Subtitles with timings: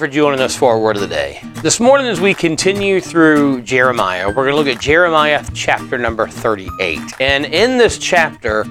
[0.00, 1.42] for joining us for our word of the day.
[1.56, 6.26] This morning, as we continue through Jeremiah, we're going to look at Jeremiah chapter number
[6.26, 6.98] 38.
[7.20, 8.64] And in this chapter,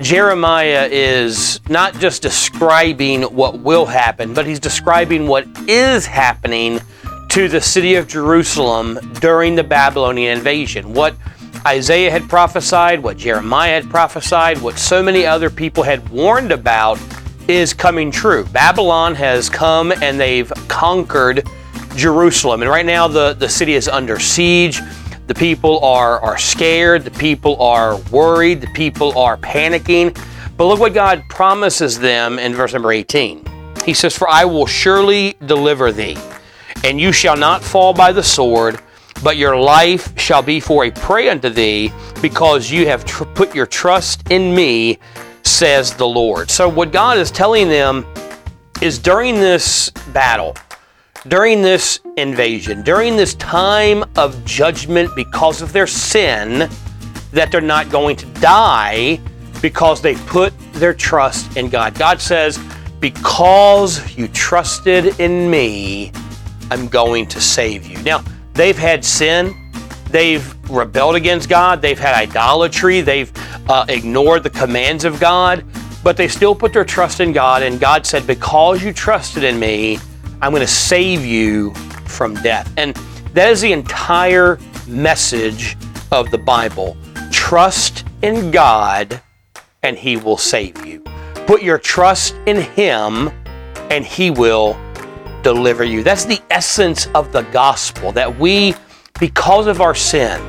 [0.00, 6.78] Jeremiah is not just describing what will happen, but he's describing what is happening
[7.30, 10.94] to the city of Jerusalem during the Babylonian invasion.
[10.94, 11.16] What
[11.66, 17.00] Isaiah had prophesied, what Jeremiah had prophesied, what so many other people had warned about
[17.48, 18.44] is coming true.
[18.44, 21.48] Babylon has come and they've conquered
[21.96, 22.62] Jerusalem.
[22.62, 24.80] And right now the, the city is under siege.
[25.26, 27.04] The people are, are scared.
[27.04, 28.60] The people are worried.
[28.60, 30.16] The people are panicking.
[30.56, 33.44] But look what God promises them in verse number 18.
[33.84, 36.18] He says, For I will surely deliver thee,
[36.84, 38.80] and you shall not fall by the sword,
[39.22, 43.54] but your life shall be for a prey unto thee, because you have tr- put
[43.54, 44.98] your trust in me,
[45.48, 46.50] says the Lord.
[46.50, 48.06] So, what God is telling them
[48.80, 50.56] is during this battle,
[51.26, 56.70] during this invasion, during this time of judgment because of their sin,
[57.32, 59.20] that they're not going to die
[59.60, 61.98] because they put their trust in God.
[61.98, 62.58] God says,
[63.00, 66.12] Because you trusted in me,
[66.70, 68.00] I'm going to save you.
[68.02, 68.22] Now,
[68.54, 69.54] they've had sin,
[70.10, 73.32] they've rebelled against God, they've had idolatry, they've
[73.68, 75.64] uh, ignored the commands of God,
[76.02, 77.62] but they still put their trust in God.
[77.62, 79.98] And God said, Because you trusted in me,
[80.40, 81.74] I'm going to save you
[82.06, 82.72] from death.
[82.76, 82.94] And
[83.34, 85.76] that is the entire message
[86.10, 86.96] of the Bible.
[87.30, 89.20] Trust in God,
[89.82, 91.00] and He will save you.
[91.46, 93.30] Put your trust in Him,
[93.90, 94.78] and He will
[95.42, 96.02] deliver you.
[96.02, 98.74] That's the essence of the gospel that we,
[99.20, 100.40] because of our sin,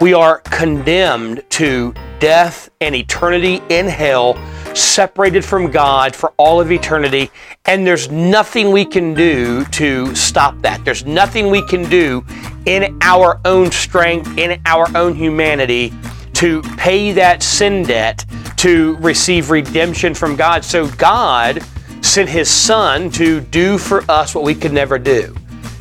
[0.00, 4.36] we are condemned to death and eternity in hell,
[4.74, 7.30] separated from God for all of eternity.
[7.64, 10.84] And there's nothing we can do to stop that.
[10.84, 12.24] There's nothing we can do
[12.66, 15.92] in our own strength, in our own humanity
[16.34, 18.24] to pay that sin debt,
[18.56, 20.64] to receive redemption from God.
[20.64, 21.60] So God
[22.00, 25.34] sent His Son to do for us what we could never do.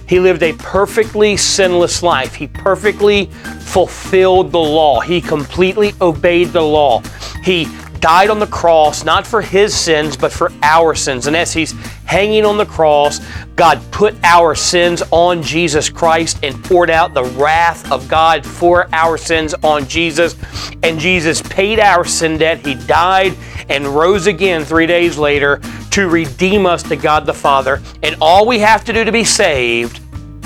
[0.08, 2.34] He lived a perfectly sinless life.
[2.34, 3.26] He perfectly
[3.60, 5.02] fulfilled the law.
[5.02, 7.02] He completely obeyed the law.
[7.44, 7.68] He
[8.00, 11.28] died on the cross, not for his sins, but for our sins.
[11.28, 11.72] And as he's
[12.06, 13.20] hanging on the cross,
[13.56, 18.88] God put our sins on Jesus Christ and poured out the wrath of God for
[18.94, 20.36] our sins on Jesus.
[20.84, 22.66] And Jesus paid our sin debt.
[22.66, 23.36] He died
[23.70, 25.60] and rose again three days later
[25.98, 27.82] to redeem us to God the Father.
[28.04, 30.00] And all we have to do to be saved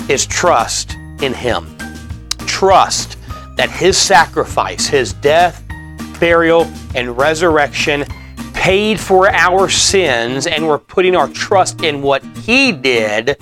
[0.08, 1.76] is trust in Him.
[2.46, 3.18] Trust
[3.58, 5.62] that His sacrifice, His death,
[6.18, 6.62] burial,
[6.94, 8.06] and resurrection
[8.54, 13.36] paid for our sins, and we're putting our trust in what He did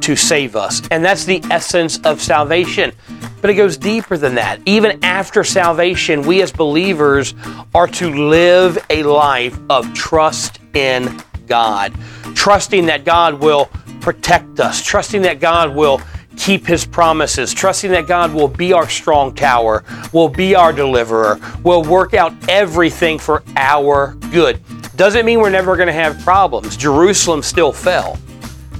[0.00, 0.80] to save us.
[0.92, 2.92] And that's the essence of salvation.
[3.40, 4.60] But it goes deeper than that.
[4.64, 7.34] Even after salvation, we as believers
[7.74, 11.94] are to live a life of trust in God,
[12.34, 13.70] trusting that God will
[14.00, 16.00] protect us, trusting that God will
[16.36, 21.38] keep his promises, trusting that God will be our strong tower, will be our deliverer,
[21.64, 24.60] will work out everything for our good.
[24.96, 26.76] Doesn't mean we're never going to have problems.
[26.76, 28.18] Jerusalem still fell.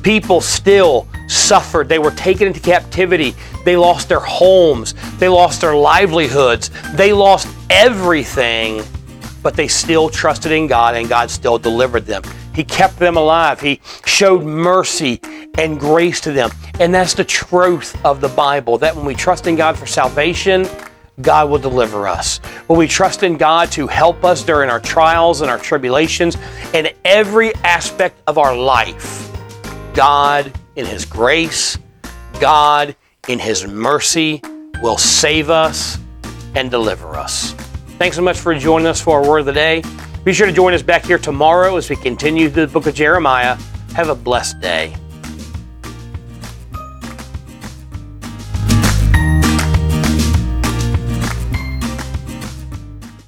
[0.02, 1.88] People still suffered.
[1.88, 3.34] They were taken into captivity.
[3.64, 4.94] They lost their homes.
[5.18, 6.70] They lost their livelihoods.
[6.94, 8.82] They lost everything,
[9.42, 12.22] but they still trusted in God and God still delivered them.
[12.54, 13.60] He kept them alive.
[13.60, 15.20] He showed mercy
[15.58, 16.50] and grace to them.
[16.80, 20.66] And that's the truth of the Bible that when we trust in God for salvation,
[21.20, 22.38] God will deliver us.
[22.66, 26.36] When we trust in God to help us during our trials and our tribulations
[26.74, 29.30] and every aspect of our life,
[29.94, 31.76] God, in His grace,
[32.40, 32.94] God,
[33.26, 34.40] in His mercy,
[34.80, 35.98] will save us
[36.54, 37.54] and deliver us.
[37.98, 39.82] Thanks so much for joining us for our word of the day.
[40.22, 42.94] Be sure to join us back here tomorrow as we continue through the book of
[42.94, 43.56] Jeremiah.
[43.94, 44.94] Have a blessed day.